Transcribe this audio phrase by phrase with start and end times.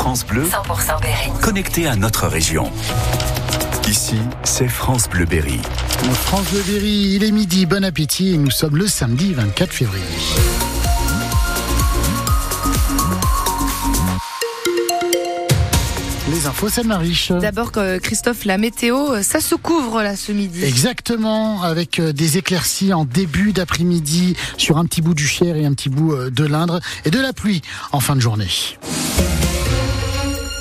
[0.00, 1.30] France Bleu, 100% Berry.
[1.42, 2.72] connecté à notre région.
[3.86, 5.60] Ici, c'est France Bleu Berry.
[6.14, 10.02] France Bleu Berry, il est midi, bon appétit et nous sommes le samedi 24 février.
[16.30, 17.30] Les infos, c'est Mariche.
[17.32, 20.64] D'abord, euh, Christophe, la météo, euh, ça se couvre là ce midi.
[20.64, 25.66] Exactement, avec euh, des éclaircies en début d'après-midi sur un petit bout du Cher et
[25.66, 27.60] un petit bout de l'Indre et de la pluie
[27.92, 28.48] en fin de journée.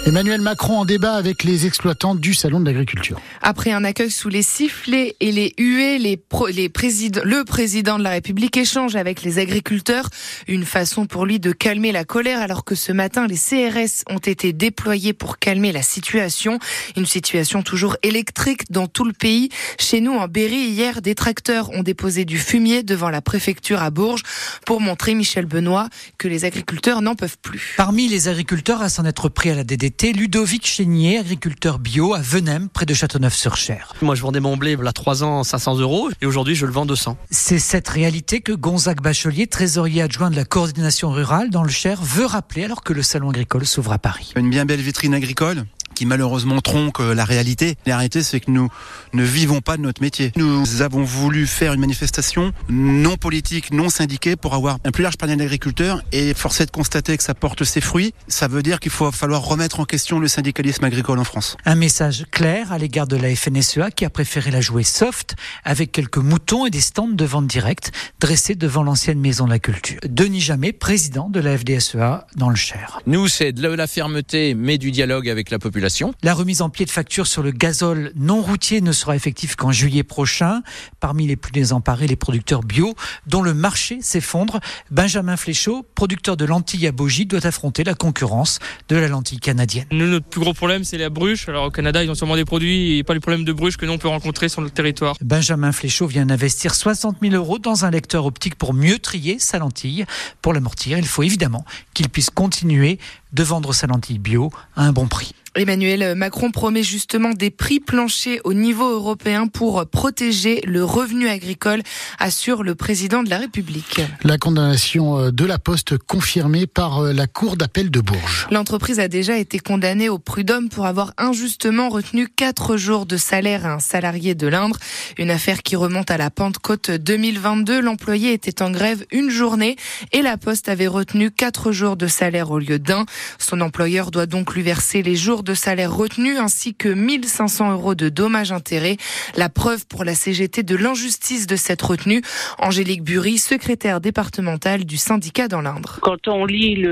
[0.05, 3.19] Emmanuel Macron en débat avec les exploitants du Salon de l'agriculture.
[3.41, 7.99] Après un accueil sous les sifflets et les huées, les pro- les présidents- le président
[7.99, 10.09] de la République échange avec les agriculteurs.
[10.47, 14.17] Une façon pour lui de calmer la colère alors que ce matin, les CRS ont
[14.17, 16.57] été déployés pour calmer la situation.
[16.95, 19.49] Une situation toujours électrique dans tout le pays.
[19.77, 23.91] Chez nous, en Berry, hier, des tracteurs ont déposé du fumier devant la préfecture à
[23.91, 24.23] Bourges
[24.65, 25.87] pour montrer, Michel Benoît,
[26.17, 27.73] que les agriculteurs n'en peuvent plus.
[27.77, 32.21] Parmi les agriculteurs à s'en être pris à la DDT, Ludovic Chénier, agriculteur bio à
[32.21, 33.93] Venem, près de Châteauneuf-sur-Cher.
[34.01, 36.65] Moi, je vendais mon blé il y a 3 ans 500 euros et aujourd'hui, je
[36.65, 37.17] le vends 200.
[37.31, 42.01] C'est cette réalité que Gonzague Bachelier, trésorier adjoint de la coordination rurale dans le Cher,
[42.01, 44.33] veut rappeler alors que le salon agricole s'ouvre à Paris.
[44.35, 45.65] Une bien belle vitrine agricole?
[45.99, 47.75] Qui malheureusement tronque euh, la réalité.
[47.85, 48.69] La réalité, c'est que nous
[49.11, 50.31] ne vivons pas de notre métier.
[50.37, 55.17] Nous avons voulu faire une manifestation non politique, non syndiquée pour avoir un plus large
[55.17, 58.13] panel d'agriculteurs et forcer de constater que ça porte ses fruits.
[58.29, 61.57] Ça veut dire qu'il faut falloir remettre en question le syndicalisme agricole en France.
[61.65, 65.91] Un message clair à l'égard de la FNSEA qui a préféré la jouer soft avec
[65.91, 69.99] quelques moutons et des stands de vente directe dressés devant l'ancienne maison de la culture.
[70.07, 73.01] Denis Jamet, président de la FDSEA dans le Cher.
[73.05, 75.88] Nous, c'est de la fermeté, mais du dialogue avec la population.
[76.21, 79.71] La remise en pied de facture sur le gazole non routier ne sera effective qu'en
[79.71, 80.61] juillet prochain.
[80.99, 82.93] Parmi les plus désemparés, les producteurs bio,
[83.27, 84.59] dont le marché s'effondre.
[84.91, 89.85] Benjamin Fléchaud, producteur de lentilles à Bogie, doit affronter la concurrence de la lentille canadienne.
[89.91, 91.49] Nous, notre plus gros problème, c'est la bruche.
[91.49, 93.85] Alors au Canada, ils ont sûrement des produits et pas les problèmes de bruche que
[93.85, 95.15] nous on peut rencontrer sur notre territoire.
[95.21, 99.57] Benjamin Fléchaud vient d'investir 60 000 euros dans un lecteur optique pour mieux trier sa
[99.57, 100.05] lentille.
[100.41, 102.99] Pour l'amortir, il faut évidemment qu'il puisse continuer
[103.33, 105.33] de vendre sa lentille bio à un bon prix.
[105.55, 111.81] Emmanuel Macron promet justement des prix planchers au niveau européen pour protéger le revenu agricole,
[112.19, 114.01] assure le président de la République.
[114.23, 118.47] La condamnation euh, de la Poste confirmée par euh, la Cour d'appel de Bourges.
[118.51, 123.65] L'entreprise a déjà été condamnée au prud'homme pour avoir injustement retenu quatre jours de salaire
[123.65, 124.77] à un salarié de l'Indre.
[125.17, 127.81] Une affaire qui remonte à la Pentecôte 2022.
[127.81, 129.75] L'employé était en grève une journée
[130.11, 133.05] et la Poste avait retenu quatre jours de salaire au lieu d'un.
[133.37, 137.95] Son employeur doit donc lui verser les jours de salaire retenus ainsi que 1500 euros
[137.95, 138.97] de dommages intérêts.
[139.35, 142.21] La preuve pour la CGT de l'injustice de cette retenue.
[142.57, 145.99] Angélique Bury, secrétaire départementale du syndicat dans l'Indre.
[146.01, 146.83] Quand on lit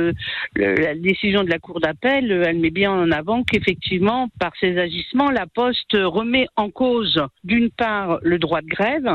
[0.56, 5.32] la décision de la Cour d'appel, elle met bien en avant qu'effectivement, par ces agissements,
[5.32, 9.10] la Poste remet en cause, d'une part, le droit de grève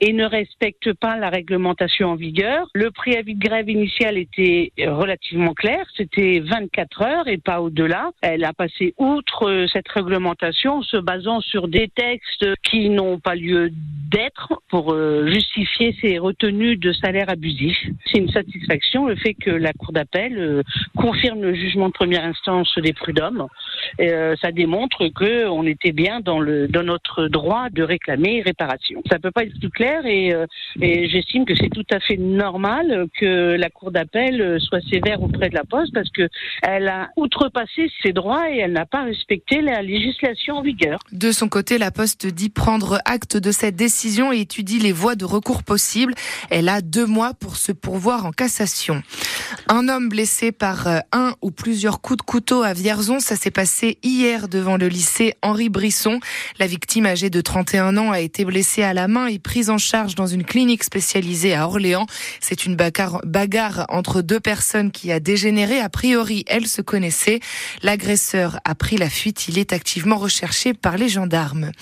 [0.00, 2.68] et ne respecte pas la réglementation en vigueur.
[2.74, 8.10] Le préavis de grève initial était relativement clair, c'était 24 heures et pas au-delà.
[8.20, 13.18] Elle a passé outre euh, cette réglementation en se basant sur des textes qui n'ont
[13.18, 13.70] pas lieu
[14.10, 17.82] d'être pour euh, justifier ces retenues de salaire abusifs.
[18.04, 20.62] C'est une satisfaction le fait que la Cour d'appel euh,
[20.94, 23.46] confirme le jugement de première instance des prud'hommes.
[24.42, 29.02] Ça démontre que on était bien dans le dans notre droit de réclamer réparation.
[29.10, 30.34] Ça peut pas être plus clair et,
[30.80, 35.48] et j'estime que c'est tout à fait normal que la Cour d'appel soit sévère auprès
[35.48, 36.28] de la Poste parce que
[36.62, 40.98] elle a outrepassé ses droits et elle n'a pas respecté la législation en vigueur.
[41.12, 45.14] De son côté, la Poste dit prendre acte de cette décision et étudie les voies
[45.14, 46.14] de recours possibles.
[46.50, 49.02] Elle a deux mois pour se pourvoir en cassation.
[49.68, 53.50] Un homme blessé par euh, un ou plusieurs coups de couteau à Vierzon, ça s'est
[53.50, 56.20] passé hier devant le lycée Henri Brisson.
[56.58, 59.78] La victime âgée de 31 ans a été blessée à la main et prise en
[59.78, 62.06] charge dans une clinique spécialisée à Orléans.
[62.40, 65.80] C'est une bagarre, entre deux personnes qui a dégénéré.
[65.80, 67.40] A priori, elles se connaissaient.
[67.82, 69.48] L'agresseur a pris la fuite.
[69.48, 71.72] Il est activement recherché par les gendarmes.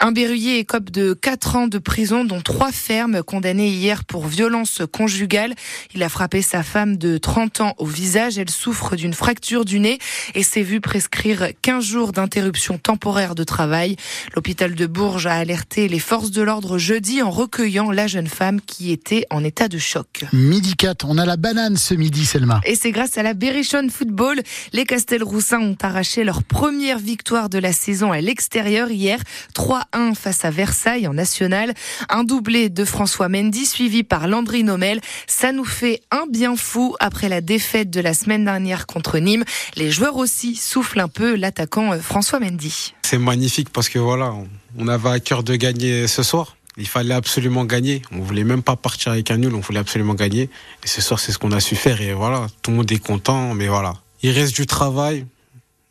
[0.00, 4.82] Un berruyer écope de 4 ans de prison, dont trois fermes, condamné hier pour violence
[4.92, 5.54] conjugale.
[5.94, 8.38] Il a frappé sa femme de 30 ans au visage.
[8.38, 9.98] Elle souffre d'une fracture du nez
[10.34, 13.96] et s'est vue prescrire 15 jours d'interruption temporaire de travail.
[14.34, 18.60] L'hôpital de Bourges a alerté les forces de l'ordre jeudi en recueillant la jeune femme
[18.60, 20.24] qui était en état de choc.
[20.32, 22.60] Midi 4, on a la banane ce midi, Selma.
[22.64, 24.40] Et c'est grâce à la Berrichonne Football,
[24.72, 29.20] les Castelroussins ont arraché arraché leur première victoire de la saison à l'extérieur hier,
[29.54, 31.74] 3-1 face à Versailles en national.
[32.08, 35.02] Un doublé de François Mendy suivi par Landry Nomel.
[35.26, 39.44] Ça nous fait un bien fou après la défaite de la semaine dernière contre Nîmes.
[39.76, 42.94] Les joueurs aussi soufflent un peu l'attaquant euh, François Mendy.
[43.02, 44.32] C'est magnifique parce que voilà,
[44.78, 46.56] on avait à cœur de gagner ce soir.
[46.78, 48.00] Il fallait absolument gagner.
[48.10, 50.48] On voulait même pas partir avec un nul, on voulait absolument gagner.
[50.82, 52.00] Et ce soir, c'est ce qu'on a su faire.
[52.00, 53.92] Et voilà, tout le monde est content, mais voilà.
[54.22, 55.26] Il reste du travail.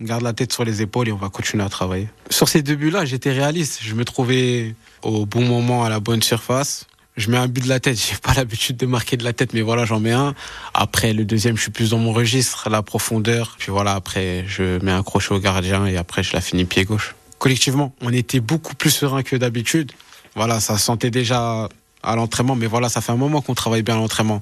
[0.01, 2.07] On garde la tête sur les épaules et on va continuer à travailler.
[2.29, 3.79] Sur ces deux buts-là, j'étais réaliste.
[3.81, 6.87] Je me trouvais au bon moment à la bonne surface.
[7.17, 7.97] Je mets un but de la tête.
[8.09, 10.35] J'ai pas l'habitude de marquer de la tête, mais voilà, j'en mets un.
[10.73, 13.57] Après, le deuxième, je suis plus dans mon registre, la profondeur.
[13.59, 16.85] Puis voilà, après, je mets un crochet au gardien et après, je la finis pied
[16.85, 17.15] gauche.
[17.37, 19.91] Collectivement, on était beaucoup plus serein que d'habitude.
[20.35, 21.67] Voilà, ça sentait déjà
[22.03, 24.41] à l'entraînement, mais voilà, ça fait un moment qu'on travaille bien à l'entraînement.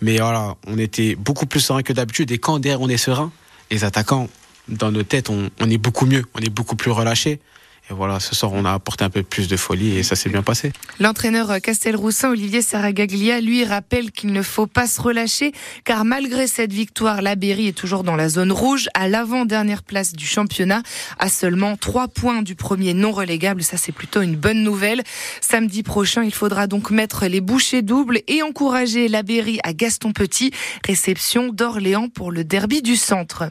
[0.00, 2.32] Mais voilà, on était beaucoup plus serein que d'habitude.
[2.32, 3.30] Et quand derrière on est serein,
[3.70, 4.28] les attaquants,
[4.68, 7.40] dans nos têtes, on, est beaucoup mieux, on est beaucoup plus relâché.
[7.88, 10.28] Et voilà, ce soir, on a apporté un peu plus de folie et ça s'est
[10.28, 10.72] bien passé.
[10.98, 15.52] L'entraîneur Castelroussin, Olivier Saragaglia, lui rappelle qu'il ne faut pas se relâcher
[15.84, 20.14] car malgré cette victoire, la Berry est toujours dans la zone rouge à l'avant-dernière place
[20.14, 20.82] du championnat
[21.20, 23.62] à seulement trois points du premier non relégable.
[23.62, 25.04] Ça, c'est plutôt une bonne nouvelle.
[25.40, 30.12] Samedi prochain, il faudra donc mettre les bouchées doubles et encourager la Berry à Gaston
[30.12, 30.50] Petit.
[30.84, 33.44] Réception d'Orléans pour le derby du centre.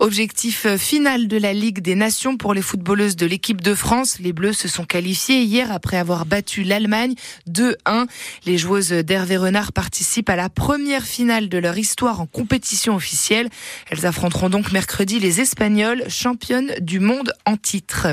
[0.00, 4.18] Objectif final de la Ligue des Nations pour les footballeuses de l'équipe de France.
[4.18, 7.14] Les Bleus se sont qualifiés hier après avoir battu l'Allemagne
[7.48, 8.06] 2-1.
[8.44, 13.48] Les joueuses d'Hervé Renard participent à la première finale de leur histoire en compétition officielle.
[13.90, 18.08] Elles affronteront donc mercredi les Espagnols, championnes du monde en titre.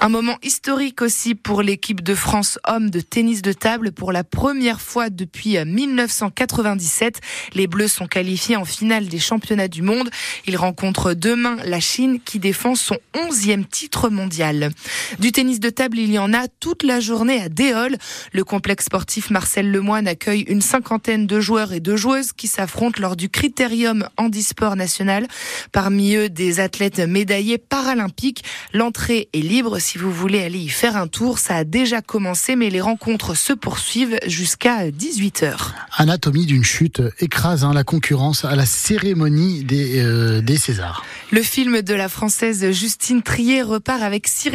[0.00, 3.92] Un moment historique aussi pour l'équipe de France hommes de tennis de table.
[3.92, 7.20] Pour la première fois depuis 1997,
[7.54, 10.10] les Bleus sont qualifiés en finale des championnats du monde.
[10.46, 14.70] Ils rencontrent demain la Chine qui défend son onzième titre mondial.
[15.18, 17.96] Du tennis de table, il y en a toute la journée à Déol.
[18.32, 23.00] Le complexe sportif Marcel Lemoine accueille une cinquantaine de joueurs et de joueuses qui s'affrontent
[23.00, 25.26] lors du Critérium Handisport National.
[25.72, 28.44] Parmi eux, des athlètes médaillés paralympiques.
[28.72, 31.38] L'entrée est libre si vous voulez aller y faire un tour.
[31.38, 35.72] Ça a déjà commencé, mais les rencontres se poursuivent jusqu'à 18h.
[35.96, 41.04] Anatomie d'une chute écrase hein, la concurrence à la cérémonie des, euh, des Césars.
[41.30, 44.48] Le film de la française Justine Trier repart avec six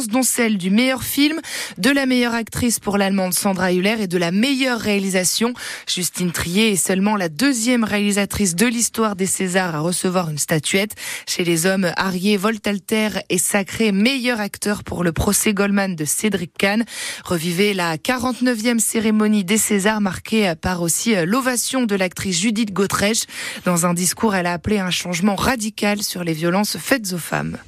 [0.00, 1.40] dont celle du meilleur film,
[1.76, 5.52] de la meilleure actrice pour l'allemande Sandra Hüller et de la meilleure réalisation.
[5.86, 10.94] Justine Trier est seulement la deuxième réalisatrice de l'histoire des Césars à recevoir une statuette.
[11.26, 16.52] Chez les hommes, Arié Voltalter est sacré meilleur acteur pour le procès Goldman de Cédric
[16.58, 16.84] Kahn.
[17.24, 23.24] Revivez la 49e cérémonie des Césars marquée par aussi l'ovation de l'actrice Judith Godrèche.
[23.66, 27.58] Dans un discours, elle a appelé un changement radical sur les violences faites aux femmes.